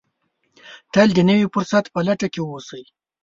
[0.93, 2.83] تل د نوي فرصت په لټه کې اوسئ.